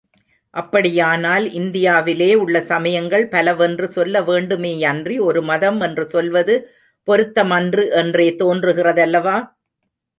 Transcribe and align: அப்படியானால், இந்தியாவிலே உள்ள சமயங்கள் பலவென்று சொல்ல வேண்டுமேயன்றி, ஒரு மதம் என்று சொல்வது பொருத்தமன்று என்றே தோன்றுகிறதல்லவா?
அப்படியானால், 0.53 1.45
இந்தியாவிலே 1.51 2.29
உள்ள 2.35 2.61
சமயங்கள் 2.61 3.25
பலவென்று 3.27 3.87
சொல்ல 3.87 4.21
வேண்டுமேயன்றி, 4.21 5.17
ஒரு 5.19 5.43
மதம் 5.43 5.79
என்று 5.81 6.05
சொல்வது 6.09 6.55
பொருத்தமன்று 7.07 7.85
என்றே 7.93 8.29
தோன்றுகிறதல்லவா? 8.39 9.37